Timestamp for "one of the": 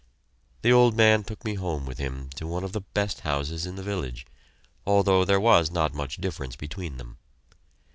2.47-2.81